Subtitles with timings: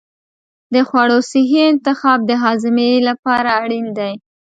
[0.73, 4.13] د خوړو صحي انتخاب د هاضمې لپاره اړین دی.